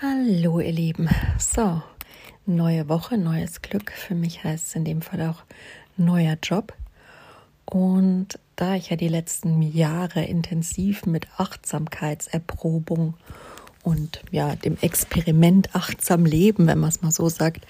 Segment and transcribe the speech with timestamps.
[0.00, 1.08] Hallo ihr Lieben.
[1.40, 1.82] So,
[2.46, 3.90] neue Woche, neues Glück.
[3.90, 5.42] Für mich heißt es in dem Fall auch
[5.96, 6.72] neuer Job.
[7.64, 13.14] Und da ich ja die letzten Jahre intensiv mit Achtsamkeitserprobung
[13.82, 17.66] und ja, dem Experiment achtsam leben, wenn man es mal so sagt,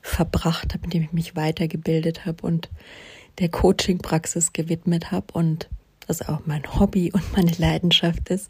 [0.00, 2.68] verbracht habe, indem ich mich weitergebildet habe und
[3.40, 5.68] der Coaching-Praxis gewidmet habe und
[6.06, 8.48] das auch mein Hobby und meine Leidenschaft ist,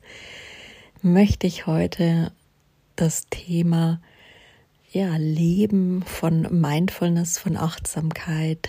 [1.00, 2.30] möchte ich heute
[2.96, 4.00] das Thema
[4.90, 8.68] ja, Leben von Mindfulness, von Achtsamkeit,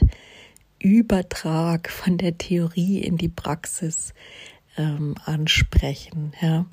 [0.80, 4.14] Übertrag von der Theorie in die Praxis
[4.78, 6.34] ähm, ansprechen.
[6.42, 6.66] Ja.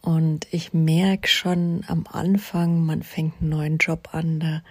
[0.00, 4.62] Und ich merke schon am Anfang, man fängt einen neuen Job an, da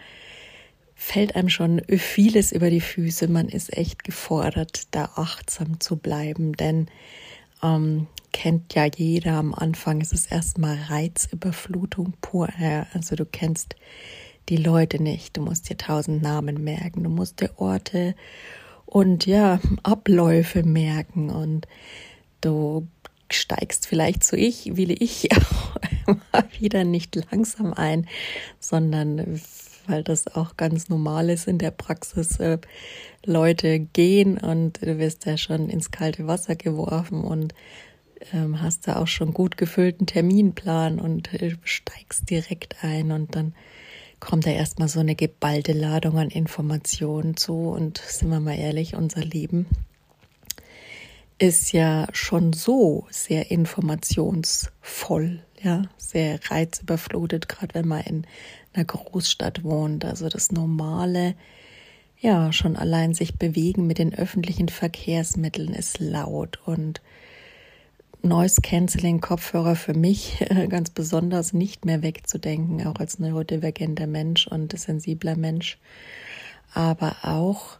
[0.95, 3.27] fällt einem schon vieles über die Füße.
[3.27, 6.87] Man ist echt gefordert, da achtsam zu bleiben, denn
[7.61, 10.01] ähm, kennt ja jeder am Anfang.
[10.01, 12.49] Es ist erstmal Reizüberflutung pur.
[12.93, 13.77] Also du kennst
[14.49, 15.37] die Leute nicht.
[15.37, 17.05] Du musst dir tausend Namen merken.
[17.05, 18.13] Du musst dir Orte
[18.85, 21.65] und ja, Abläufe merken und
[22.41, 22.89] du
[23.31, 25.29] steigst vielleicht so ich, wie ich
[26.05, 28.05] mal wieder nicht langsam ein,
[28.59, 29.39] sondern
[29.87, 32.37] weil das auch ganz normal ist in der Praxis.
[32.41, 32.57] Äh,
[33.25, 37.53] Leute gehen und du wirst ja schon ins kalte Wasser geworfen und
[38.33, 43.53] ähm, hast da auch schon gut gefüllten Terminplan und äh, steigst direkt ein und dann
[44.19, 48.95] kommt da erstmal so eine geballte Ladung an Informationen zu und sind wir mal ehrlich,
[48.95, 49.67] unser Leben
[51.37, 58.27] ist ja schon so sehr informationsvoll, ja, sehr reizüberflutet, gerade wenn man in
[58.73, 60.05] einer Großstadt wohnt.
[60.05, 61.35] Also das normale,
[62.19, 67.01] ja, schon allein sich bewegen mit den öffentlichen Verkehrsmitteln ist laut und
[68.25, 74.77] Noise Canceling Kopfhörer für mich ganz besonders nicht mehr wegzudenken, auch als neurodivergenter Mensch und
[74.77, 75.77] sensibler Mensch,
[76.73, 77.77] aber auch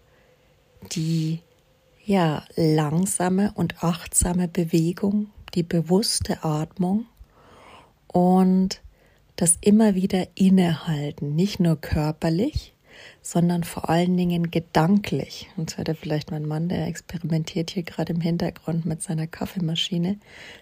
[0.92, 1.40] die
[2.06, 7.08] ja langsame und achtsame Bewegung, die bewusste Atmung
[8.08, 8.82] und
[9.38, 12.75] das immer wieder innehalten, nicht nur körperlich,
[13.22, 15.50] sondern vor allen Dingen gedanklich.
[15.58, 20.18] Und zwar der vielleicht mein Mann, der experimentiert hier gerade im Hintergrund mit seiner Kaffeemaschine,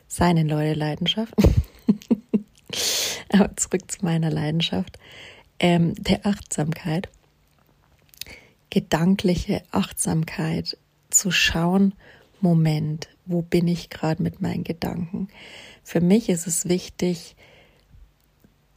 [0.07, 1.33] seine neue Leidenschaft.
[3.31, 4.97] Aber zurück zu meiner Leidenschaft,
[5.59, 7.09] ähm, der Achtsamkeit,
[8.69, 10.77] gedankliche Achtsamkeit,
[11.09, 11.93] zu schauen,
[12.41, 15.29] Moment, wo bin ich gerade mit meinen Gedanken?
[15.83, 17.35] Für mich ist es wichtig,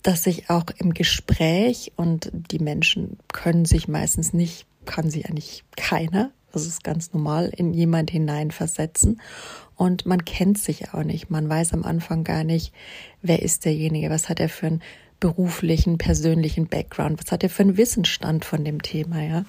[0.07, 5.65] dass ich auch im Gespräch und die Menschen können sich meistens nicht, kann sich eigentlich
[5.77, 9.21] keiner, das ist ganz normal, in jemand hineinversetzen.
[9.75, 11.29] Und man kennt sich auch nicht.
[11.29, 12.73] Man weiß am Anfang gar nicht,
[13.21, 14.83] wer ist derjenige, was hat er für einen
[15.19, 19.45] beruflichen, persönlichen Background, was hat er für einen Wissensstand von dem Thema, ja.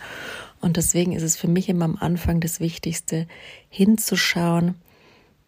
[0.59, 3.27] Und deswegen ist es für mich immer am Anfang das Wichtigste,
[3.69, 4.73] hinzuschauen,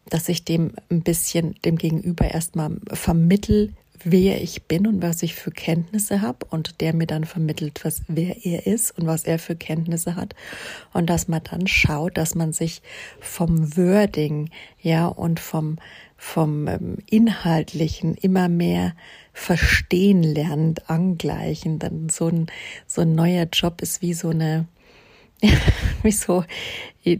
[0.08, 3.74] dass ich dem ein bisschen, dem Gegenüber erstmal vermittel,
[4.04, 8.02] wer ich bin und was ich für Kenntnisse habe und der mir dann vermittelt, was
[8.08, 10.36] wer er ist und was er für Kenntnisse hat
[10.94, 12.82] und dass man dann schaut, dass man sich
[13.20, 14.50] vom Wording
[14.82, 15.78] ja und vom
[16.18, 18.94] vom ähm, inhaltlichen immer mehr
[19.32, 21.80] verstehen lernt, angleichen.
[21.80, 22.48] Dann so ein
[22.88, 24.68] so ein neuer Job ist wie so eine
[26.04, 26.44] wie so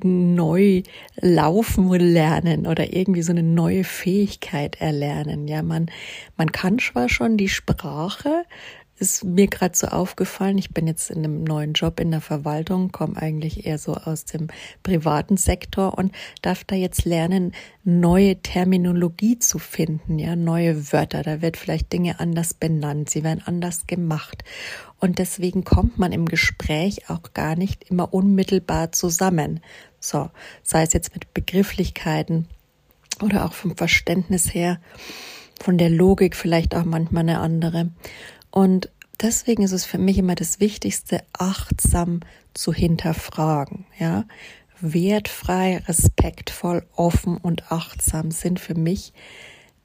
[0.04, 0.84] neu
[1.16, 5.48] laufen lernen oder irgendwie so eine neue Fähigkeit erlernen.
[5.48, 5.90] Ja, man,
[6.38, 8.44] man kann zwar schon die Sprache,
[9.00, 10.58] ist mir gerade so aufgefallen.
[10.58, 14.26] Ich bin jetzt in einem neuen Job in der Verwaltung, komme eigentlich eher so aus
[14.26, 14.48] dem
[14.84, 21.24] privaten Sektor und darf da jetzt lernen, neue Terminologie zu finden, ja, neue Wörter.
[21.24, 24.44] Da wird vielleicht Dinge anders benannt, sie werden anders gemacht.
[25.00, 29.62] Und deswegen kommt man im Gespräch auch gar nicht immer unmittelbar zusammen.
[30.00, 30.30] So,
[30.62, 32.48] sei es jetzt mit Begrifflichkeiten
[33.22, 34.80] oder auch vom Verständnis her,
[35.62, 37.90] von der Logik vielleicht auch manchmal eine andere.
[38.52, 38.90] Und
[39.22, 42.22] deswegen ist es für mich immer das Wichtigste, achtsam
[42.54, 44.26] zu hinterfragen, ja.
[44.82, 49.12] Wertfrei, respektvoll, offen und achtsam sind für mich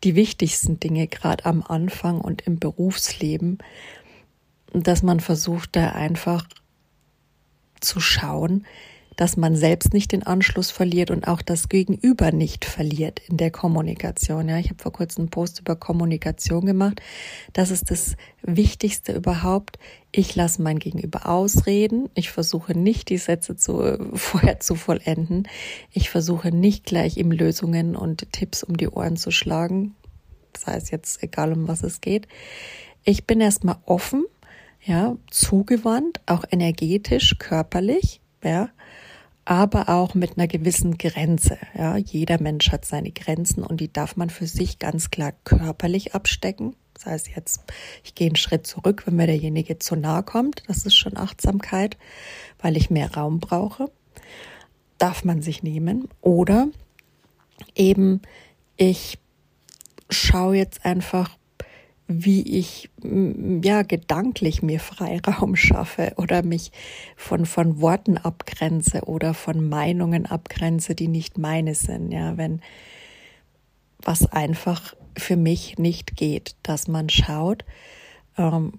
[0.05, 3.59] die wichtigsten Dinge, gerade am Anfang und im Berufsleben,
[4.73, 6.47] dass man versucht, da einfach
[7.81, 8.67] zu schauen,
[9.17, 13.51] dass man selbst nicht den Anschluss verliert und auch das Gegenüber nicht verliert in der
[13.51, 14.49] Kommunikation.
[14.49, 17.01] Ja, ich habe vor kurzem einen Post über Kommunikation gemacht.
[17.53, 19.79] Das ist das Wichtigste überhaupt.
[20.13, 22.09] Ich lasse mein Gegenüber ausreden.
[22.15, 25.49] Ich versuche nicht, die Sätze zu, vorher zu vollenden.
[25.93, 29.95] Ich versuche nicht gleich ihm Lösungen und Tipps um die Ohren zu schlagen.
[30.57, 32.29] Sei es jetzt egal, um was es geht.
[33.05, 34.25] ich bin erstmal offen,
[34.83, 38.71] ja, zugewandt, auch energetisch, körperlich, ja,
[39.45, 41.59] aber auch mit einer gewissen Grenze.
[41.77, 46.15] Ja, jeder Mensch hat seine Grenzen und die darf man für sich ganz klar körperlich
[46.15, 46.77] abstecken.
[46.95, 47.61] Das heißt jetzt,
[48.03, 50.63] ich gehe einen Schritt zurück, wenn mir derjenige zu nahe kommt.
[50.69, 51.99] Das ist schon Achtsamkeit,
[52.61, 53.91] weil ich mehr Raum brauche.
[54.99, 56.09] Darf man sich nehmen.
[56.21, 56.69] Oder
[57.75, 58.23] eben,
[58.77, 59.19] ich
[60.09, 61.37] schaue jetzt einfach,
[62.07, 62.91] wie ich
[63.63, 66.71] ja gedanklich mir Freiraum schaffe oder mich
[67.17, 72.61] von von Worten abgrenze oder von Meinungen abgrenze, die nicht meine sind, ja, wenn
[74.03, 77.65] was einfach für mich nicht geht, dass man schaut,
[78.37, 78.73] ähm,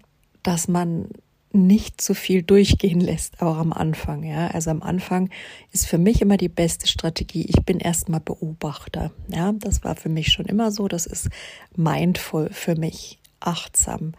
[0.44, 1.10] dass man
[1.56, 4.24] nicht zu viel durchgehen lässt, auch am Anfang.
[4.24, 5.30] Ja, also am Anfang
[5.72, 7.46] ist für mich immer die beste Strategie.
[7.48, 9.12] Ich bin erstmal Beobachter.
[9.28, 10.88] Ja, das war für mich schon immer so.
[10.88, 11.30] Das ist
[11.76, 14.14] mindful für mich, achtsam.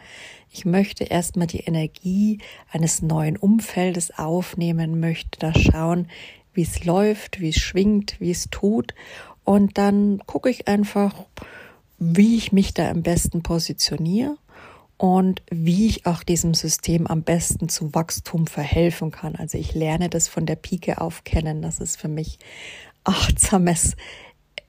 [0.51, 2.39] Ich möchte erstmal die Energie
[2.73, 6.09] eines neuen Umfeldes aufnehmen, möchte da schauen,
[6.55, 8.95] wie es läuft, wie es schwingt, wie es tut.
[9.45, 11.15] Und dann gucke ich einfach,
[11.99, 14.37] wie ich mich da am besten positioniere
[14.99, 19.37] und wie ich auch diesem System am besten zu Wachstum verhelfen kann.
[19.37, 21.63] Also ich lerne das von der Pike auf kennen.
[21.63, 22.39] Das ist für mich
[23.05, 23.97] achtsames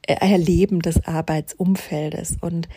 [0.06, 2.68] Erleben des Arbeitsumfeldes und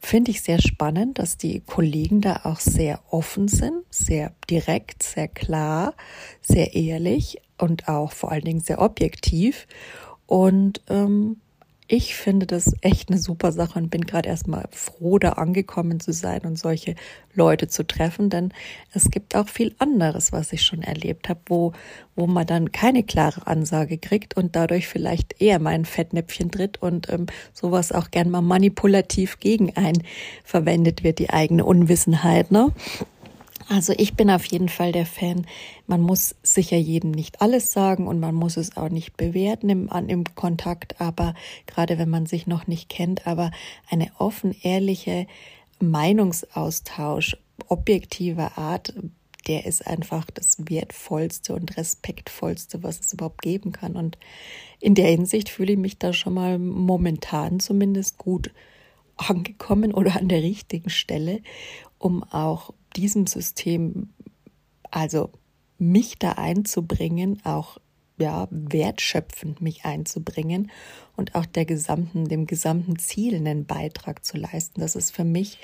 [0.00, 5.28] finde ich sehr spannend, dass die Kollegen da auch sehr offen sind, sehr direkt, sehr
[5.28, 5.94] klar,
[6.40, 9.66] sehr ehrlich und auch vor allen Dingen sehr objektiv.
[10.26, 11.40] Und ähm,
[11.86, 16.12] ich finde das echt eine super Sache und bin gerade erstmal froh, da angekommen zu
[16.12, 16.94] sein und solche
[17.34, 18.52] Leute zu treffen, denn
[18.92, 21.72] es gibt auch viel anderes, was ich schon erlebt habe, wo,
[22.16, 27.10] wo man dann keine klare Ansage kriegt und dadurch vielleicht eher mein Fettnäpfchen tritt und
[27.10, 30.02] ähm, sowas auch gern mal manipulativ gegen einen
[30.42, 32.72] verwendet wird, die eigene Unwissenheit, ne?
[33.74, 35.48] Also ich bin auf jeden Fall der Fan.
[35.88, 39.88] Man muss sicher jedem nicht alles sagen und man muss es auch nicht bewerten im,
[40.06, 41.34] im Kontakt, aber
[41.66, 43.50] gerade wenn man sich noch nicht kennt, aber
[43.90, 45.26] eine offen, ehrliche
[45.80, 47.36] Meinungsaustausch
[47.66, 48.94] objektiver Art,
[49.48, 53.96] der ist einfach das wertvollste und respektvollste, was es überhaupt geben kann.
[53.96, 54.18] Und
[54.78, 58.52] in der Hinsicht fühle ich mich da schon mal momentan zumindest gut
[59.16, 61.40] angekommen oder an der richtigen Stelle,
[61.98, 64.10] um auch diesem System,
[64.90, 65.30] also
[65.78, 67.78] mich da einzubringen, auch
[68.16, 70.70] ja, wertschöpfend mich einzubringen
[71.16, 74.80] und auch der gesamten, dem gesamten Ziel einen Beitrag zu leisten.
[74.80, 75.58] Das ist für mich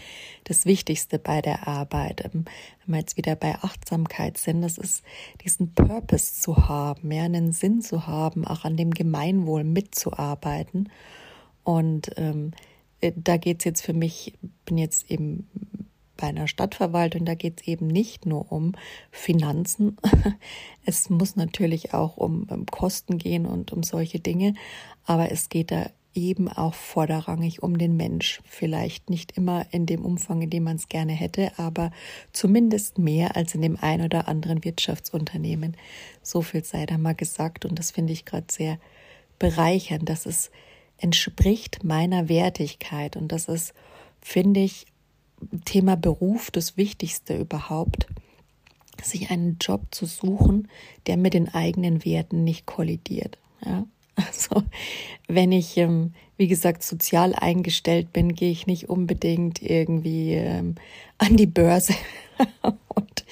[0.44, 2.24] das Wichtigste bei der Arbeit.
[2.24, 2.46] Ähm,
[2.84, 5.04] wenn wir jetzt wieder bei Achtsamkeit sind, das ist
[5.44, 10.88] diesen Purpose zu haben, ja, einen Sinn zu haben, auch an dem Gemeinwohl mitzuarbeiten.
[11.62, 12.50] Und ähm,
[13.00, 14.34] äh, da geht es jetzt für mich,
[14.64, 15.46] bin jetzt eben
[16.20, 18.72] bei einer Stadtverwaltung, da geht es eben nicht nur um
[19.10, 19.96] Finanzen.
[20.86, 24.54] Es muss natürlich auch um, um Kosten gehen und um solche Dinge,
[25.04, 28.40] aber es geht da eben auch vorderrangig um den Mensch.
[28.44, 31.92] Vielleicht nicht immer in dem Umfang, in dem man es gerne hätte, aber
[32.32, 35.76] zumindest mehr als in dem ein oder anderen Wirtschaftsunternehmen.
[36.22, 38.78] So viel sei da mal gesagt und das finde ich gerade sehr
[39.38, 40.08] bereichernd.
[40.08, 40.50] Das ist,
[40.98, 43.74] entspricht meiner Wertigkeit und das ist,
[44.20, 44.86] finde ich,
[45.64, 48.06] Thema Beruf das Wichtigste überhaupt,
[49.02, 50.68] sich einen Job zu suchen,
[51.06, 53.38] der mit den eigenen Werten nicht kollidiert.
[53.64, 53.86] Ja?
[54.16, 54.64] Also
[55.28, 60.74] wenn ich, ähm, wie gesagt, sozial eingestellt bin, gehe ich nicht unbedingt irgendwie ähm,
[61.16, 61.94] an die Börse
[62.88, 63.24] und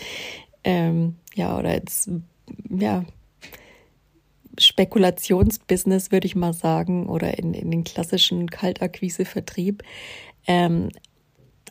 [0.65, 2.11] ähm, ja, oder jetzt,
[2.71, 3.05] ja,
[4.59, 9.83] Spekulationsbusiness, würde ich mal sagen, oder in, in den klassischen Kaltakquise-Vertrieb.
[10.47, 10.89] Ähm,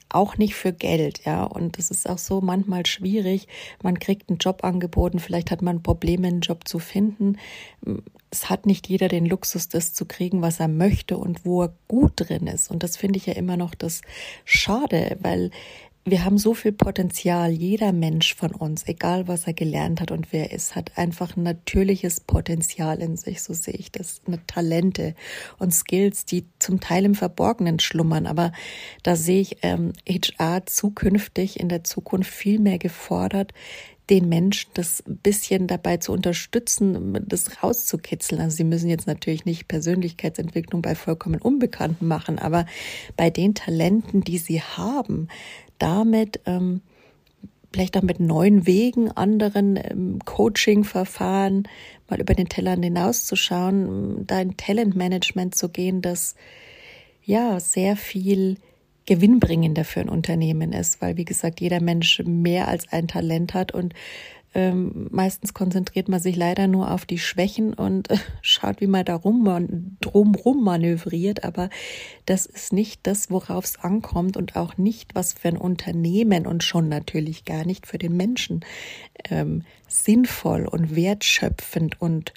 [0.09, 1.43] auch nicht für Geld, ja.
[1.43, 3.47] Und es ist auch so manchmal schwierig.
[3.83, 7.37] Man kriegt einen Job angeboten, vielleicht hat man Probleme, einen Job zu finden.
[8.29, 11.73] Es hat nicht jeder den Luxus, das zu kriegen, was er möchte und wo er
[11.87, 12.69] gut drin ist.
[12.69, 14.01] Und das finde ich ja immer noch das
[14.45, 15.51] Schade, weil
[16.09, 17.51] wir haben so viel Potenzial.
[17.51, 21.43] Jeder Mensch von uns, egal was er gelernt hat und wer ist, hat einfach ein
[21.43, 23.43] natürliches Potenzial in sich.
[23.43, 24.21] So sehe ich das.
[24.25, 25.15] Eine Talente
[25.59, 28.25] und Skills, die zum Teil im Verborgenen schlummern.
[28.25, 28.53] Aber
[29.03, 33.53] da sehe ich ähm, HR zukünftig in der Zukunft viel mehr gefordert,
[34.09, 38.41] den Menschen das bisschen dabei zu unterstützen, das rauszukitzeln.
[38.41, 42.65] Also sie müssen jetzt natürlich nicht Persönlichkeitsentwicklung bei vollkommen Unbekannten machen, aber
[43.15, 45.27] bei den Talenten, die sie haben,
[45.77, 46.81] damit ähm,
[47.71, 51.67] vielleicht auch mit neuen Wegen, anderen ähm, Coaching-Verfahren
[52.09, 56.35] mal über den Tellerrand hinauszuschauen, da in Talentmanagement zu gehen, das
[57.23, 58.57] ja sehr viel
[59.07, 63.71] gewinnbringender für ein Unternehmen ist, weil wie gesagt jeder Mensch mehr als ein Talent hat
[63.71, 63.93] und
[64.53, 69.05] ähm, meistens konzentriert man sich leider nur auf die Schwächen und äh, schaut, wie man
[69.05, 71.43] da rum, drumrum manövriert.
[71.43, 71.69] Aber
[72.25, 76.63] das ist nicht das, worauf es ankommt und auch nicht, was für ein Unternehmen und
[76.63, 78.61] schon natürlich gar nicht für den Menschen
[79.29, 82.33] ähm, sinnvoll und wertschöpfend und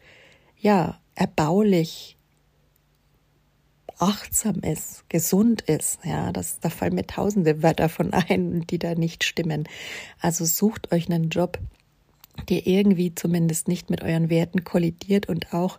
[0.59, 2.19] ja, erbaulich
[4.01, 8.95] achtsam ist, gesund ist, ja, das, da fallen mir tausende Wörter von ein, die da
[8.95, 9.69] nicht stimmen.
[10.21, 11.59] Also sucht euch einen Job,
[12.49, 15.79] der irgendwie zumindest nicht mit euren Werten kollidiert und auch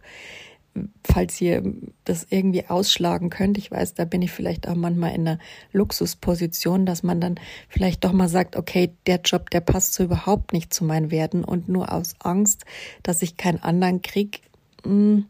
[1.06, 1.64] falls ihr
[2.06, 5.40] das irgendwie ausschlagen könnt, ich weiß, da bin ich vielleicht auch manchmal in einer
[5.74, 7.36] Luxusposition, dass man dann
[7.68, 11.44] vielleicht doch mal sagt, okay, der Job, der passt so überhaupt nicht zu meinen Werten
[11.44, 12.64] und nur aus Angst,
[13.04, 14.42] dass ich keinen anderen krieg,
[14.84, 15.26] hm,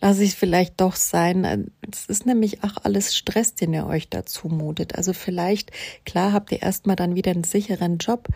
[0.00, 1.70] lasse ich vielleicht doch sein.
[1.90, 4.96] Es ist nämlich auch alles Stress, den ihr euch dazu mutet.
[4.96, 5.72] Also vielleicht,
[6.04, 8.28] klar habt ihr erstmal dann wieder einen sicheren Job,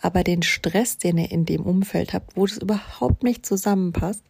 [0.00, 4.24] aber den Stress, den ihr in dem Umfeld habt, wo es überhaupt nicht zusammenpasst,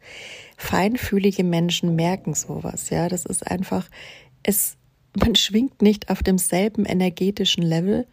[0.57, 2.91] feinfühlige Menschen merken sowas.
[2.91, 3.89] Ja, das ist einfach,
[4.43, 4.77] es,
[5.19, 8.07] man schwingt nicht auf demselben energetischen Level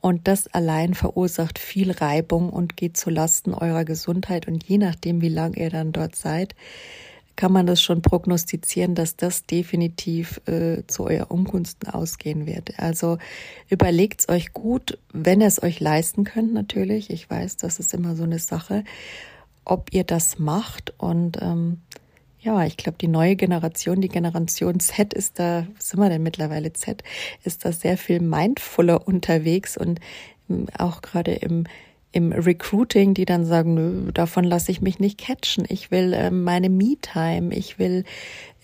[0.00, 4.48] und das allein verursacht viel Reibung und geht zu Lasten eurer Gesundheit.
[4.48, 6.54] Und je nachdem, wie lange ihr dann dort seid,
[7.36, 12.78] kann man das schon prognostizieren, dass das definitiv äh, zu eurer Ungunsten ausgehen wird.
[12.78, 13.18] Also
[13.68, 17.10] überlegt's euch gut, wenn ihr es euch leisten könnt, natürlich.
[17.10, 18.84] Ich weiß, das ist immer so eine Sache,
[19.64, 20.92] ob ihr das macht.
[20.98, 21.78] Und ähm,
[22.40, 26.72] ja, ich glaube, die neue Generation, die Generation Z ist da, sind wir denn mittlerweile
[26.72, 27.02] Z,
[27.44, 30.00] ist da sehr viel mindfuller unterwegs und
[30.48, 31.64] ähm, auch gerade im
[32.12, 35.64] im Recruiting, die dann sagen, nö, davon lasse ich mich nicht catchen.
[35.68, 38.04] Ich will äh, meine Me-Time, ich will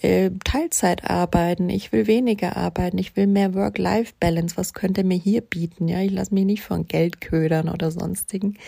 [0.03, 4.57] äh, Teilzeit arbeiten, ich will weniger arbeiten, ich will mehr Work-Life-Balance.
[4.57, 5.87] Was könnte mir hier bieten?
[5.89, 8.59] Ja, ich lasse mich nicht von Geld ködern oder sonstigen.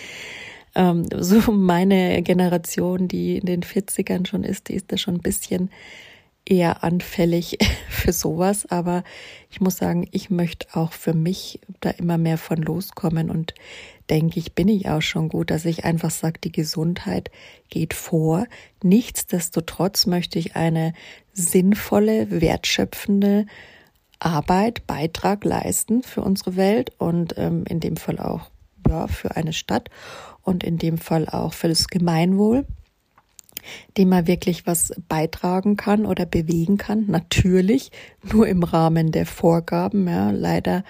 [0.74, 5.22] Ähm, so meine Generation, die in den 40ern schon ist, die ist da schon ein
[5.22, 5.70] bisschen
[6.44, 7.58] eher anfällig
[7.88, 9.04] für sowas, aber
[9.50, 13.54] ich muss sagen, ich möchte auch für mich da immer mehr von loskommen und
[14.10, 17.30] denke ich, bin ich auch schon gut, dass ich einfach sage, die Gesundheit
[17.68, 18.46] geht vor.
[18.82, 20.92] Nichtsdestotrotz möchte ich eine
[21.32, 23.46] sinnvolle, wertschöpfende
[24.18, 28.50] Arbeit, Beitrag leisten für unsere Welt und ähm, in dem Fall auch
[28.88, 29.90] ja, für eine Stadt
[30.42, 32.66] und in dem Fall auch für das Gemeinwohl
[33.96, 37.06] dem man wirklich was beitragen kann oder bewegen kann.
[37.06, 37.90] Natürlich
[38.22, 40.08] nur im Rahmen der Vorgaben.
[40.08, 40.84] Ja, leider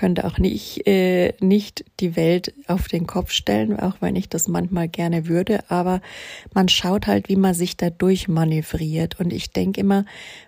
[0.00, 4.48] könnte auch nicht, äh, nicht die Welt auf den Kopf stellen, auch wenn ich das
[4.48, 5.60] manchmal gerne würde.
[5.68, 6.00] Aber
[6.54, 9.20] man schaut halt, wie man sich da durchmanövriert.
[9.20, 10.06] Und ich denke immer,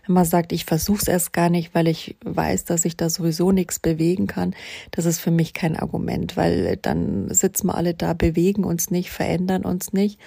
[0.09, 3.53] man sagt, ich versuche es erst gar nicht, weil ich weiß, dass ich da sowieso
[3.53, 4.55] nichts bewegen kann,
[4.91, 9.11] das ist für mich kein Argument, weil dann sitzen wir alle da, bewegen uns nicht,
[9.11, 10.19] verändern uns nicht.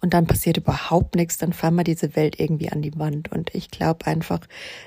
[0.00, 3.30] Und dann passiert überhaupt nichts, dann fahren wir diese Welt irgendwie an die Wand.
[3.30, 4.40] Und ich glaube einfach,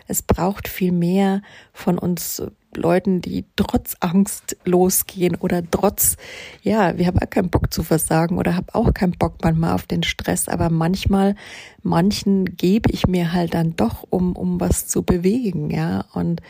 [0.07, 2.41] es braucht viel mehr von uns
[2.75, 6.17] Leuten, die trotz Angst losgehen oder trotz,
[6.61, 9.85] ja, wir haben auch keinen Bock zu versagen oder habe auch keinen Bock manchmal auf
[9.85, 11.35] den Stress, aber manchmal,
[11.83, 16.41] manchen gebe ich mir halt dann doch, um, um was zu bewegen, ja, und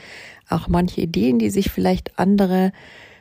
[0.50, 2.72] auch manche Ideen, die sich vielleicht andere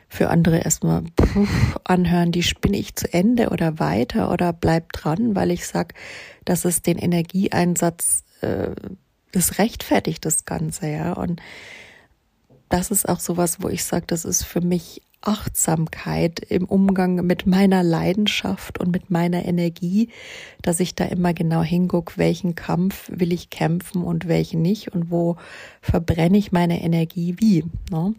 [0.07, 1.47] für andere erstmal puh,
[1.83, 5.93] anhören, die spinne ich zu Ende oder weiter oder bleib dran, weil ich sag,
[6.45, 8.69] dass es den Energieeinsatz, äh,
[9.31, 11.13] das rechtfertigt das Ganze, ja.
[11.13, 11.41] Und
[12.69, 17.45] das ist auch sowas, wo ich sage, das ist für mich Achtsamkeit im Umgang mit
[17.45, 20.09] meiner Leidenschaft und mit meiner Energie,
[20.61, 25.11] dass ich da immer genau hingucke, welchen Kampf will ich kämpfen und welchen nicht und
[25.11, 25.37] wo
[25.81, 27.65] verbrenne ich meine Energie wie.
[27.91, 28.13] Ne?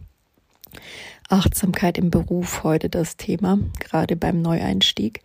[1.29, 5.23] Achtsamkeit im Beruf heute das Thema, gerade beim Neueinstieg.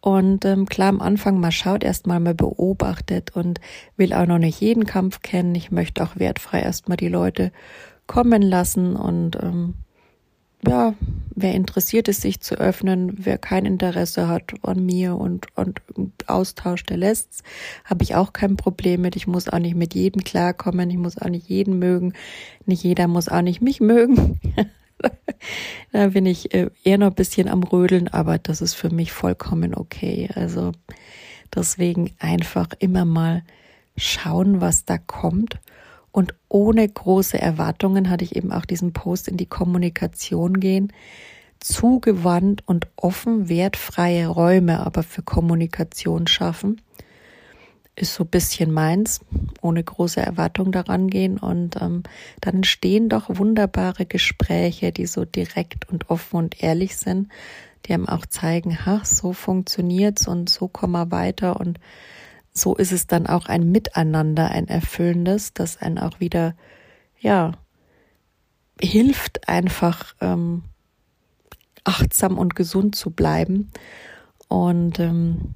[0.00, 3.60] Und ähm, klar, am Anfang, man schaut erstmal, man beobachtet und
[3.96, 5.54] will auch noch nicht jeden Kampf kennen.
[5.54, 7.52] Ich möchte auch wertfrei erstmal die Leute
[8.06, 9.74] kommen lassen und ähm,
[10.66, 10.94] ja,
[11.34, 15.80] wer interessiert ist, sich zu öffnen, wer kein Interesse hat an mir und, und
[16.26, 17.42] Austausch, der lässt's,
[17.84, 19.16] habe ich auch kein Problem mit.
[19.16, 22.12] Ich muss auch nicht mit jedem klarkommen, ich muss auch nicht jeden mögen,
[22.66, 24.40] nicht jeder muss auch nicht mich mögen.
[25.92, 29.12] da bin ich äh, eher noch ein bisschen am Rödeln, aber das ist für mich
[29.12, 30.28] vollkommen okay.
[30.34, 30.72] Also
[31.54, 33.42] deswegen einfach immer mal
[33.96, 35.58] schauen, was da kommt
[36.12, 40.92] und ohne große Erwartungen hatte ich eben auch diesen Post in die Kommunikation gehen.
[41.60, 46.80] Zugewandt und offen wertfreie Räume aber für Kommunikation schaffen.
[47.96, 49.20] ist so ein bisschen meins,
[49.60, 51.38] ohne große Erwartung daran gehen.
[51.38, 52.02] Und ähm,
[52.40, 57.28] dann entstehen doch wunderbare Gespräche, die so direkt und offen und ehrlich sind,
[57.86, 61.60] die einem auch zeigen, ach, so funktioniert's und so kommen wir weiter.
[61.60, 61.78] Und
[62.60, 66.54] so ist es dann auch ein Miteinander, ein erfüllendes, das einen auch wieder,
[67.18, 67.52] ja,
[68.80, 70.62] hilft einfach ähm,
[71.84, 73.70] achtsam und gesund zu bleiben.
[74.48, 75.54] Und ähm,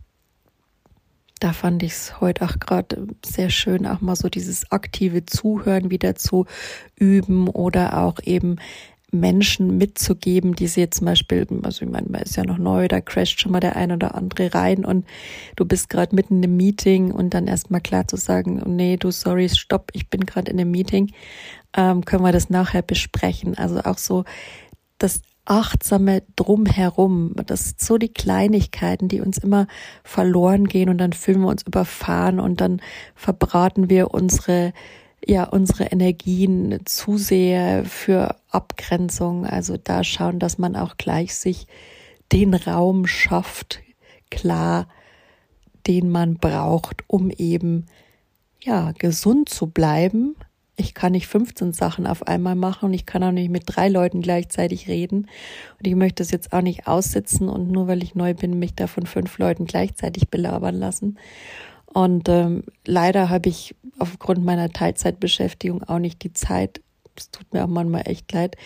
[1.41, 5.91] da fand ich es heute auch gerade sehr schön, auch mal so dieses aktive Zuhören
[5.91, 6.47] wieder zu
[6.97, 8.57] üben oder auch eben
[9.15, 12.89] Menschen mitzugeben, die sie jetzt zum Beispiel, also ich meine, man ist ja noch neu,
[12.89, 15.07] da crasht schon mal der ein oder andere rein und
[15.57, 19.11] du bist gerade mitten in einem Meeting und dann erstmal klar zu sagen, nee, du,
[19.11, 21.13] sorry, stopp, ich bin gerade in einem Meeting,
[21.77, 23.57] ähm, können wir das nachher besprechen.
[23.57, 24.25] Also auch so
[24.99, 27.35] das achtsame Drumherum.
[27.47, 29.67] Das sind so die Kleinigkeiten, die uns immer
[30.03, 32.81] verloren gehen und dann fühlen wir uns überfahren und dann
[33.15, 34.73] verbraten wir unsere
[35.27, 39.47] ja unsere Energien zu sehr für Abgrenzung.
[39.47, 41.67] Also da schauen, dass man auch gleich sich
[42.33, 43.81] den Raum schafft,
[44.31, 44.89] klar,
[45.87, 47.87] den man braucht, um eben
[48.61, 50.37] ja gesund zu bleiben,
[50.77, 53.89] ich kann nicht 15 Sachen auf einmal machen und ich kann auch nicht mit drei
[53.89, 55.29] Leuten gleichzeitig reden.
[55.79, 58.75] Und ich möchte es jetzt auch nicht aussitzen und nur weil ich neu bin, mich
[58.75, 61.19] da von fünf Leuten gleichzeitig belabern lassen.
[61.95, 66.81] Und ähm, leider habe ich aufgrund meiner Teilzeitbeschäftigung auch nicht die Zeit,
[67.17, 68.57] es tut mir auch manchmal echt leid,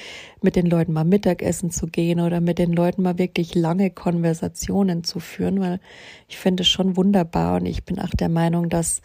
[0.41, 5.05] mit den Leuten mal Mittagessen zu gehen oder mit den Leuten mal wirklich lange Konversationen
[5.05, 5.79] zu führen, weil
[6.27, 9.03] ich finde es schon wunderbar und ich bin auch der Meinung, dass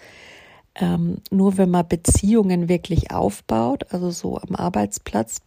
[0.75, 5.41] ähm, nur wenn man Beziehungen wirklich aufbaut, also so am Arbeitsplatz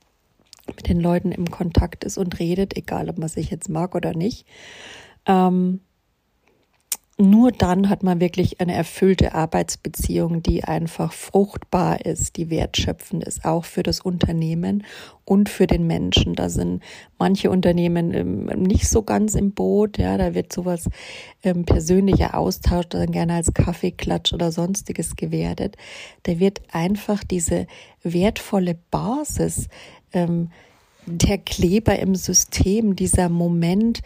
[0.66, 4.12] mit den Leuten im Kontakt ist und redet, egal ob man sich jetzt mag oder
[4.12, 4.46] nicht,
[5.24, 5.80] ähm,
[7.18, 13.46] nur dann hat man wirklich eine erfüllte Arbeitsbeziehung, die einfach fruchtbar ist, die wertschöpfend ist,
[13.46, 14.84] auch für das Unternehmen
[15.24, 16.34] und für den Menschen.
[16.34, 16.82] Da sind
[17.18, 20.90] manche Unternehmen ähm, nicht so ganz im Boot, ja, da wird sowas
[21.42, 25.78] ähm, persönlicher Austausch dann gerne als Kaffeeklatsch oder sonstiges gewertet.
[26.24, 27.66] Da wird einfach diese
[28.02, 29.68] wertvolle Basis,
[30.12, 30.50] ähm,
[31.06, 34.02] der Kleber im System, dieser Moment,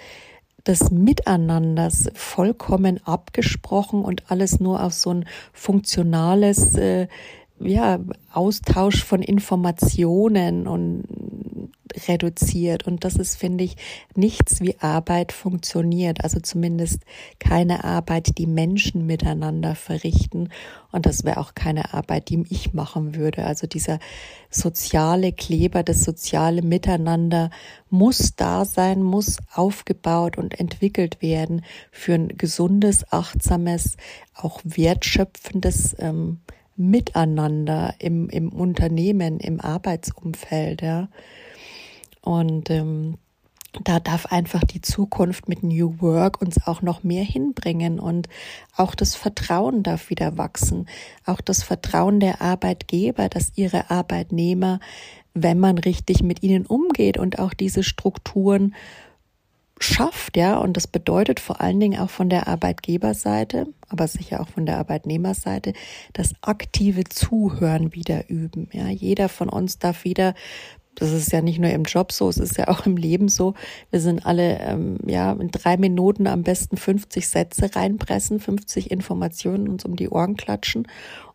[0.66, 7.08] des Miteinanders vollkommen abgesprochen und alles nur auf so ein funktionales äh,
[7.60, 7.98] ja,
[8.32, 11.04] Austausch von Informationen und
[12.08, 12.86] reduziert.
[12.86, 13.76] Und das ist, finde ich,
[14.14, 16.22] nichts wie Arbeit funktioniert.
[16.24, 17.02] Also zumindest
[17.38, 20.50] keine Arbeit, die Menschen miteinander verrichten.
[20.92, 23.44] Und das wäre auch keine Arbeit, die ich machen würde.
[23.44, 23.98] Also dieser
[24.50, 27.50] soziale Kleber, das soziale Miteinander
[27.88, 33.96] muss da sein, muss aufgebaut und entwickelt werden für ein gesundes, achtsames,
[34.34, 36.38] auch wertschöpfendes ähm,
[36.76, 41.08] Miteinander im, im Unternehmen, im Arbeitsumfeld, ja.
[42.22, 43.18] Und ähm,
[43.84, 48.28] da darf einfach die Zukunft mit New Work uns auch noch mehr hinbringen und
[48.76, 50.88] auch das Vertrauen darf wieder wachsen.
[51.24, 54.80] Auch das Vertrauen der Arbeitgeber, dass ihre Arbeitnehmer,
[55.34, 58.74] wenn man richtig mit ihnen umgeht und auch diese Strukturen
[59.78, 64.48] schafft, ja, und das bedeutet vor allen Dingen auch von der Arbeitgeberseite, aber sicher auch
[64.48, 65.72] von der Arbeitnehmerseite,
[66.12, 68.68] das aktive Zuhören wieder üben.
[68.72, 70.34] Ja, jeder von uns darf wieder
[70.94, 73.54] das ist ja nicht nur im Job so, es ist ja auch im Leben so.
[73.90, 79.68] Wir sind alle ähm, ja in drei Minuten am besten 50 Sätze reinpressen, 50 Informationen
[79.68, 80.86] uns um die Ohren klatschen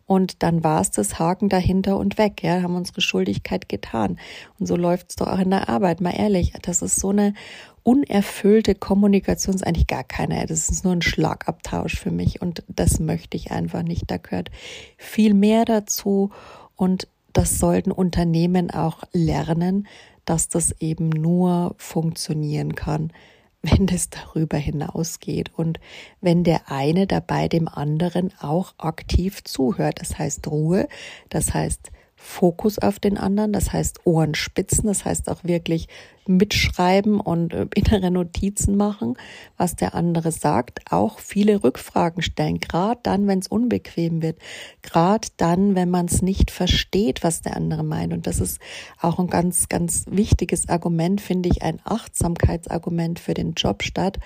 [0.06, 4.18] und dann war es das Haken dahinter und weg, ja, haben unsere Schuldigkeit getan.
[4.58, 6.52] Und so läuft es doch auch in der Arbeit, mal ehrlich.
[6.62, 7.34] Das ist so eine
[7.82, 10.46] unerfüllte Kommunikation, ist eigentlich gar keine.
[10.46, 14.04] Das ist nur ein Schlagabtausch für mich und das möchte ich einfach nicht.
[14.06, 14.50] Da gehört
[14.96, 16.30] viel mehr dazu
[16.76, 19.86] und das sollten Unternehmen auch lernen,
[20.24, 23.12] dass das eben nur funktionieren kann,
[23.62, 25.78] wenn es darüber hinausgeht und
[26.22, 30.00] wenn der eine dabei dem anderen auch aktiv zuhört.
[30.00, 30.88] Das heißt Ruhe,
[31.28, 31.90] das heißt
[32.26, 35.88] Fokus auf den anderen, das heißt Ohren spitzen, das heißt auch wirklich
[36.26, 39.14] mitschreiben und äh, innere Notizen machen,
[39.56, 44.38] was der andere sagt, auch viele Rückfragen stellen, gerade dann, wenn es unbequem wird,
[44.82, 48.12] gerade dann, wenn man es nicht versteht, was der andere meint.
[48.12, 48.60] Und das ist
[49.00, 54.18] auch ein ganz, ganz wichtiges Argument, finde ich, ein Achtsamkeitsargument für den Job statt,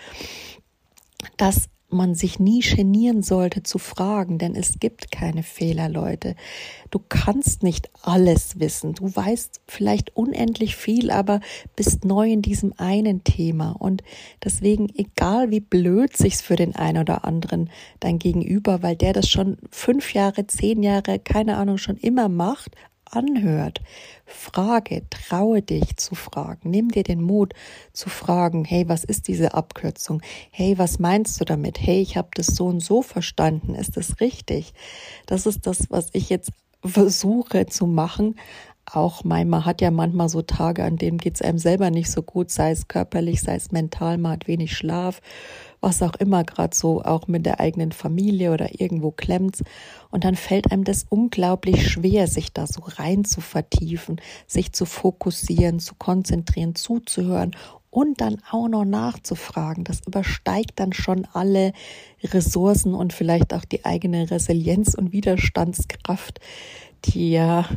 [1.37, 6.35] dass man sich nie genieren sollte zu fragen, denn es gibt keine Fehler, Leute.
[6.91, 8.95] Du kannst nicht alles wissen.
[8.95, 11.41] Du weißt vielleicht unendlich viel, aber
[11.77, 13.73] bist neu in diesem einen Thema.
[13.73, 14.03] Und
[14.45, 19.29] deswegen, egal wie blöd sich's für den einen oder anderen dein Gegenüber, weil der das
[19.29, 22.77] schon fünf Jahre, zehn Jahre, keine Ahnung, schon immer macht,
[23.11, 23.81] anhört.
[24.27, 26.71] Frage, traue dich zu fragen.
[26.71, 27.55] Nimm dir den Mut
[27.93, 30.23] zu fragen, hey, was ist diese Abkürzung?
[30.51, 31.81] Hey, was meinst du damit?
[31.81, 33.75] Hey, ich habe das so und so verstanden.
[33.75, 34.73] Ist das richtig?
[35.27, 36.51] Das ist das, was ich jetzt
[36.85, 38.37] versuche zu machen.
[38.93, 42.23] Auch man hat ja manchmal so Tage, an denen geht es einem selber nicht so
[42.23, 45.21] gut, sei es körperlich, sei es mental, man hat wenig Schlaf
[45.81, 49.63] was auch immer gerade so auch mit der eigenen Familie oder irgendwo klemmt.
[50.11, 54.85] Und dann fällt einem das unglaublich schwer, sich da so rein zu vertiefen, sich zu
[54.85, 57.57] fokussieren, zu konzentrieren, zuzuhören
[57.91, 59.85] und dann auch noch nachzufragen.
[59.85, 61.73] Das übersteigt dann schon alle
[62.23, 66.41] Ressourcen und vielleicht auch die eigene Resilienz und Widerstandskraft,
[67.05, 67.69] die ja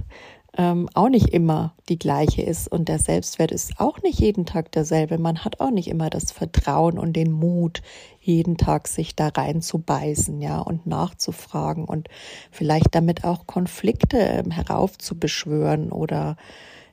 [0.56, 2.68] ähm, auch nicht immer die gleiche ist.
[2.68, 5.18] Und der Selbstwert ist auch nicht jeden Tag derselbe.
[5.18, 7.82] Man hat auch nicht immer das Vertrauen und den Mut,
[8.20, 12.08] jeden Tag sich da reinzubeißen, ja, und nachzufragen und
[12.52, 16.38] vielleicht damit auch Konflikte ähm, heraufzubeschwören oder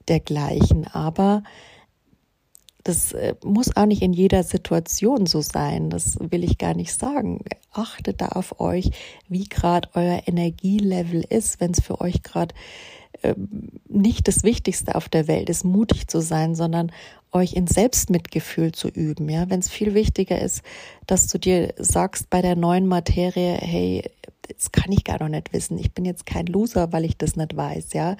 [0.09, 0.87] dergleichen.
[0.87, 1.42] Aber
[2.83, 5.90] das äh, muss auch nicht in jeder Situation so sein.
[5.90, 7.44] Das will ich gar nicht sagen.
[7.73, 8.90] Achtet da auf euch,
[9.29, 12.55] wie gerade euer Energielevel ist, wenn es für euch gerade
[13.88, 16.92] nicht das Wichtigste auf der Welt ist, mutig zu sein, sondern
[17.33, 19.28] euch in Selbstmitgefühl zu üben.
[19.28, 20.62] Ja, wenn es viel wichtiger ist,
[21.06, 24.02] dass du dir sagst bei der neuen Materie, hey,
[24.48, 25.78] das kann ich gar noch nicht wissen.
[25.78, 27.92] Ich bin jetzt kein Loser, weil ich das nicht weiß.
[27.92, 28.16] Ja,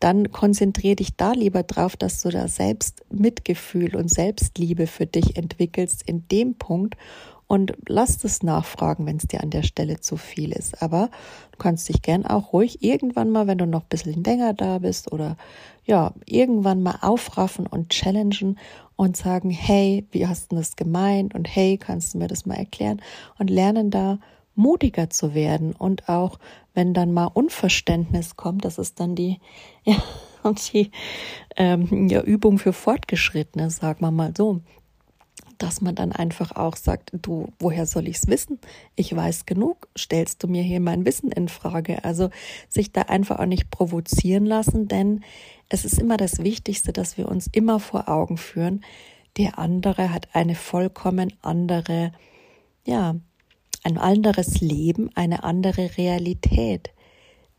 [0.00, 6.02] dann konzentriere dich da lieber drauf, dass du da Selbstmitgefühl und Selbstliebe für dich entwickelst
[6.02, 6.96] in dem Punkt
[7.48, 10.82] und lass es nachfragen, wenn es dir an der Stelle zu viel ist.
[10.82, 11.10] Aber
[11.50, 14.78] du kannst dich gern auch ruhig irgendwann mal, wenn du noch ein bisschen länger da
[14.78, 15.36] bist oder
[15.84, 18.58] ja, irgendwann mal aufraffen und challengen
[18.96, 21.34] und sagen, hey, wie hast du das gemeint?
[21.34, 23.00] Und hey, kannst du mir das mal erklären?
[23.38, 24.18] Und lernen da
[24.54, 26.38] mutiger zu werden und auch,
[26.74, 29.40] wenn dann mal Unverständnis kommt, das ist dann die,
[29.84, 29.96] ja,
[30.72, 30.90] die
[31.56, 34.60] ähm, ja, Übung für Fortgeschrittene, sagen wir mal so
[35.58, 38.58] dass man dann einfach auch sagt, du, woher soll ich es wissen?
[38.96, 42.04] Ich weiß genug, stellst du mir hier mein Wissen in Frage?
[42.04, 42.30] Also
[42.68, 45.24] sich da einfach auch nicht provozieren lassen, denn
[45.68, 48.82] es ist immer das Wichtigste, dass wir uns immer vor Augen führen,
[49.36, 52.12] der andere hat eine vollkommen andere,
[52.84, 53.14] ja,
[53.84, 56.90] ein anderes Leben, eine andere Realität.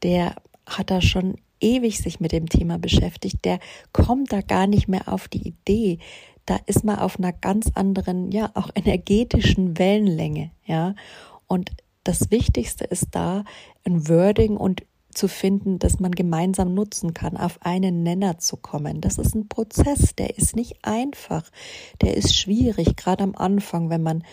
[0.04, 0.36] Der
[0.66, 3.60] hat da schon ewig sich mit dem Thema beschäftigt, der
[3.92, 6.00] kommt da gar nicht mehr auf die Idee,
[6.50, 10.96] da ist man auf einer ganz anderen, ja, auch energetischen Wellenlänge, ja.
[11.48, 11.70] Und
[12.04, 13.44] das Wichtigste ist da,
[13.86, 14.84] ein Wording und
[15.14, 19.00] zu finden, dass man gemeinsam nutzen kann, auf einen Nenner zu kommen.
[19.02, 21.50] Das ist ein Prozess, der ist nicht einfach,
[22.02, 24.24] der ist schwierig, gerade am Anfang, wenn man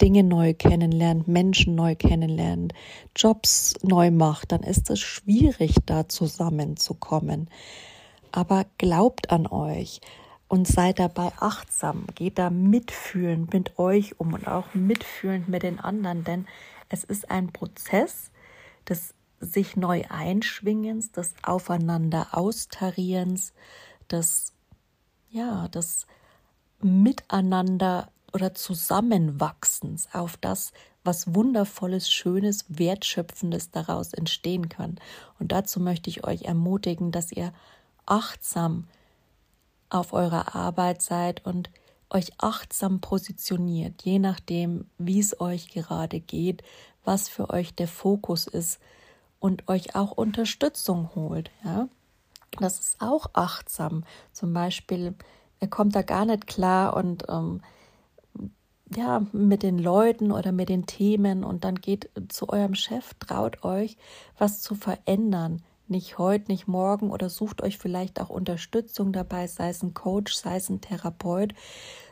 [0.00, 2.74] Dinge neu kennenlernt, Menschen neu kennenlernt,
[3.16, 7.48] Jobs neu macht, dann ist es schwierig, da zusammenzukommen.
[8.30, 10.00] Aber glaubt an euch,
[10.52, 12.04] und seid dabei achtsam.
[12.14, 16.46] Geht da mitfühlend mit euch um und auch mitfühlend mit den anderen, denn
[16.90, 18.30] es ist ein Prozess
[18.86, 23.54] des sich neu einschwingens, des Aufeinander austarierens,
[24.10, 24.52] des
[25.30, 26.06] ja, des
[26.82, 34.98] Miteinander oder Zusammenwachsens auf das, was Wundervolles, Schönes, Wertschöpfendes daraus entstehen kann.
[35.38, 37.54] Und dazu möchte ich euch ermutigen, dass ihr
[38.04, 38.86] achtsam
[39.92, 41.70] auf eurer Arbeit seid und
[42.10, 46.62] euch achtsam positioniert, je nachdem, wie es euch gerade geht,
[47.04, 48.80] was für euch der Fokus ist
[49.40, 51.50] und euch auch Unterstützung holt.
[51.64, 51.88] Ja?
[52.58, 54.04] Das ist auch achtsam.
[54.32, 55.14] Zum Beispiel,
[55.60, 57.62] ihr kommt da gar nicht klar und ähm,
[58.94, 63.64] ja, mit den Leuten oder mit den Themen und dann geht zu eurem Chef, traut
[63.64, 63.96] euch,
[64.36, 69.68] was zu verändern nicht heute, nicht morgen oder sucht euch vielleicht auch Unterstützung dabei, sei
[69.68, 71.54] es ein Coach, sei es ein Therapeut,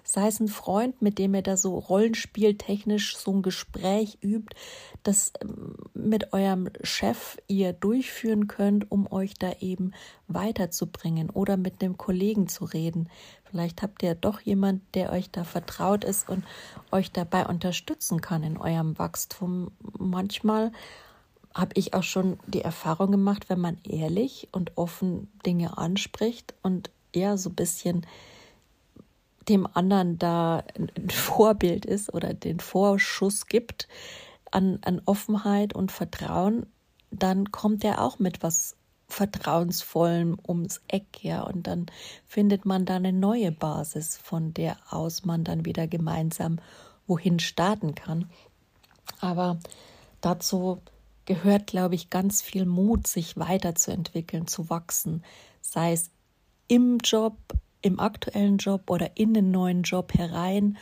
[0.04, 4.56] sei es ein Freund, mit dem ihr da so rollenspieltechnisch so ein Gespräch übt,
[5.02, 9.92] das ähm, mit eurem Chef ihr durchführen könnt, um euch da eben
[10.28, 13.08] weiterzubringen oder mit einem Kollegen zu reden.
[13.44, 16.44] Vielleicht habt ihr doch jemand, der euch da vertraut ist und
[16.92, 19.72] euch dabei unterstützen kann in eurem Wachstum.
[19.98, 20.70] Manchmal
[21.54, 26.90] habe ich auch schon die Erfahrung gemacht, wenn man ehrlich und offen Dinge anspricht und
[27.12, 28.06] eher so ein bisschen
[29.48, 33.88] dem anderen da ein Vorbild ist oder den Vorschuss gibt
[34.50, 36.66] an, an Offenheit und Vertrauen,
[37.10, 38.76] dann kommt er auch mit was
[39.08, 41.86] Vertrauensvollem ums Eck, ja, und dann
[42.26, 46.60] findet man da eine neue Basis, von der aus man dann wieder gemeinsam
[47.08, 48.30] wohin starten kann.
[49.20, 49.58] Aber
[50.20, 50.80] dazu
[51.26, 55.24] gehört, glaube ich, ganz viel Mut, sich weiterzuentwickeln, zu wachsen,
[55.60, 56.10] sei es
[56.68, 57.36] im Job,
[57.82, 60.78] im aktuellen Job oder in den neuen Job herein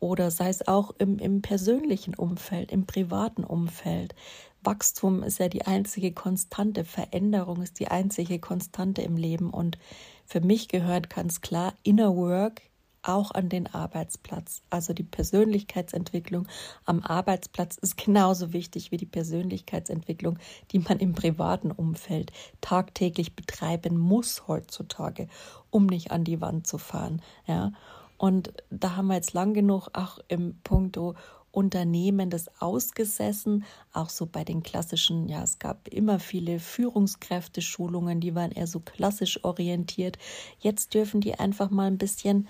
[0.00, 4.14] oder sei es auch im, im persönlichen Umfeld, im privaten Umfeld.
[4.62, 9.78] Wachstum ist ja die einzige Konstante, Veränderung ist die einzige Konstante im Leben und
[10.26, 12.62] für mich gehört ganz klar Inner Work
[13.02, 14.62] auch an den Arbeitsplatz.
[14.70, 16.46] Also die Persönlichkeitsentwicklung
[16.84, 20.38] am Arbeitsplatz ist genauso wichtig wie die Persönlichkeitsentwicklung,
[20.72, 25.28] die man im privaten Umfeld tagtäglich betreiben muss heutzutage,
[25.70, 27.22] um nicht an die Wand zu fahren.
[27.46, 27.72] Ja.
[28.18, 31.14] Und da haben wir jetzt lang genug auch im Punkto
[31.52, 38.34] Unternehmen das ausgesessen, auch so bei den klassischen, ja, es gab immer viele Führungskräfte-Schulungen, die
[38.34, 40.16] waren eher so klassisch orientiert.
[40.60, 42.46] Jetzt dürfen die einfach mal ein bisschen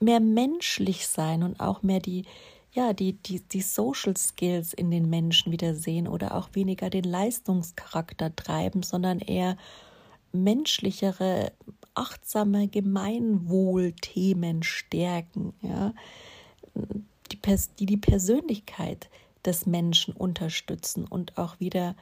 [0.00, 2.24] mehr menschlich sein und auch mehr die,
[2.72, 7.04] ja, die, die, die Social Skills in den Menschen wieder sehen oder auch weniger den
[7.04, 9.56] Leistungscharakter treiben, sondern eher
[10.32, 11.52] menschlichere,
[11.94, 15.92] achtsame Gemeinwohlthemen stärken, ja,
[17.32, 17.38] die,
[17.78, 19.08] die die Persönlichkeit
[19.44, 21.96] des Menschen unterstützen und auch wieder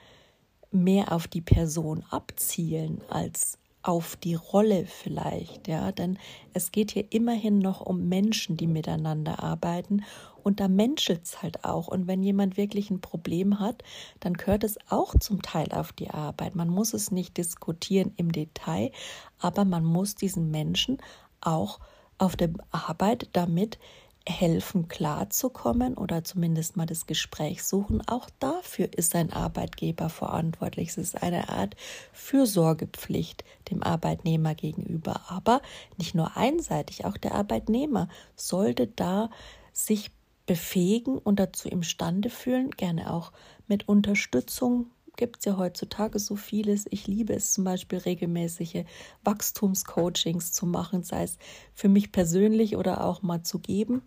[0.73, 6.19] mehr auf die Person abzielen als auf die Rolle vielleicht, ja, denn
[6.53, 10.03] es geht hier immerhin noch um Menschen, die miteinander arbeiten.
[10.43, 11.87] Und da menschelt es halt auch.
[11.87, 13.85] Und wenn jemand wirklich ein Problem hat,
[14.19, 16.57] dann gehört es auch zum Teil auf die Arbeit.
[16.57, 18.91] Man muss es nicht diskutieren im Detail,
[19.39, 20.99] aber man muss diesen Menschen
[21.41, 21.79] auch
[22.19, 23.79] auf der Arbeit damit
[24.29, 28.07] helfen, klarzukommen oder zumindest mal das Gespräch suchen.
[28.09, 30.89] Auch dafür ist ein Arbeitgeber verantwortlich.
[30.91, 31.77] Es ist eine Art
[32.13, 35.21] Fürsorgepflicht dem Arbeitnehmer gegenüber.
[35.29, 35.63] Aber
[35.97, 39.31] nicht nur einseitig, auch der Arbeitnehmer sollte da
[39.73, 40.11] sich
[40.47, 43.33] befähigen und dazu imstande fühlen, gerne auch
[43.67, 46.85] mit Unterstützung gibt es ja heutzutage so vieles.
[46.91, 48.85] Ich liebe es zum Beispiel regelmäßige
[49.25, 51.39] Wachstumscoachings zu machen, sei es
[51.73, 54.03] für mich persönlich oder auch mal zu geben.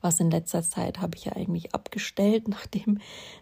[0.00, 2.98] Was in letzter Zeit habe ich ja eigentlich abgestellt, nachdem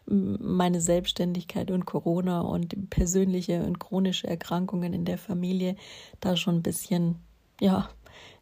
[0.07, 5.77] meine Selbstständigkeit und Corona und persönliche und chronische Erkrankungen in der Familie
[6.21, 7.17] da schon ein bisschen,
[7.61, 7.89] ja,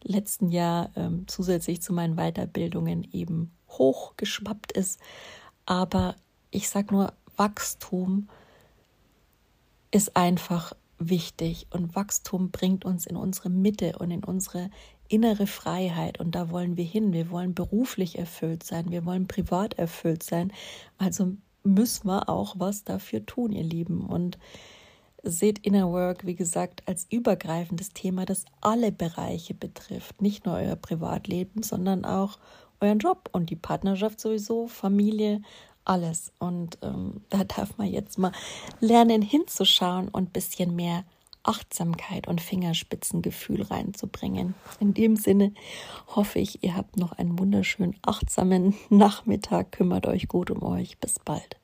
[0.03, 5.01] letzten Jahr ähm, zusätzlich zu meinen Weiterbildungen eben hochgeschwappt ist.
[5.67, 6.15] Aber
[6.51, 8.29] ich sage nur, Wachstum
[9.91, 14.71] ist einfach wichtig und Wachstum bringt uns in unsere Mitte und in unsere
[15.09, 17.13] innere Freiheit und da wollen wir hin.
[17.13, 20.53] Wir wollen beruflich erfüllt sein, wir wollen privat erfüllt sein.
[20.99, 24.07] Also müssen wir auch was dafür tun, ihr Lieben.
[24.07, 24.39] Und
[25.23, 30.23] seht Inner Work, wie gesagt, als übergreifendes Thema, das alle Bereiche betrifft.
[30.23, 32.39] Nicht nur euer Privatleben, sondern auch
[32.81, 35.43] euren Job und die Partnerschaft sowieso, Familie,
[35.85, 36.33] alles.
[36.39, 38.33] Und ähm, da darf man jetzt mal
[38.81, 41.05] lernen hinzuschauen und ein bisschen mehr
[41.47, 44.55] Achtsamkeit und Fingerspitzengefühl reinzubringen.
[44.81, 45.53] In dem Sinne
[46.09, 49.73] hoffe ich, ihr habt noch einen wunderschönen achtsamen Nachmittag.
[49.73, 50.99] Kümmert euch gut um euch.
[50.99, 51.57] Bis bald.